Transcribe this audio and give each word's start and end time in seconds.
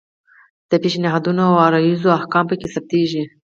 د 0.69 0.71
پیشنهادونو 0.83 1.41
او 1.49 1.55
عرایضو 1.65 2.09
احکام 2.19 2.45
پکې 2.49 2.67
ثبتیږي. 2.75 3.23